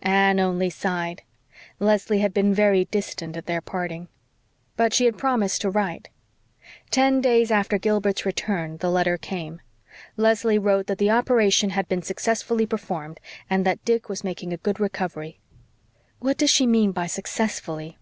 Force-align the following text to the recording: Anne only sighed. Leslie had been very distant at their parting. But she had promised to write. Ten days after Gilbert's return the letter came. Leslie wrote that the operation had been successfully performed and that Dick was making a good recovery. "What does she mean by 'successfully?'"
Anne 0.00 0.40
only 0.40 0.70
sighed. 0.70 1.20
Leslie 1.78 2.20
had 2.20 2.32
been 2.32 2.54
very 2.54 2.86
distant 2.86 3.36
at 3.36 3.44
their 3.44 3.60
parting. 3.60 4.08
But 4.78 4.94
she 4.94 5.04
had 5.04 5.18
promised 5.18 5.60
to 5.60 5.68
write. 5.68 6.08
Ten 6.90 7.20
days 7.20 7.50
after 7.50 7.76
Gilbert's 7.76 8.24
return 8.24 8.78
the 8.78 8.90
letter 8.90 9.18
came. 9.18 9.60
Leslie 10.16 10.58
wrote 10.58 10.86
that 10.86 10.96
the 10.96 11.10
operation 11.10 11.68
had 11.68 11.86
been 11.86 12.00
successfully 12.00 12.64
performed 12.64 13.20
and 13.50 13.66
that 13.66 13.84
Dick 13.84 14.08
was 14.08 14.24
making 14.24 14.54
a 14.54 14.64
good 14.64 14.80
recovery. 14.80 15.38
"What 16.18 16.38
does 16.38 16.48
she 16.48 16.66
mean 16.66 16.92
by 16.92 17.06
'successfully?'" 17.06 17.98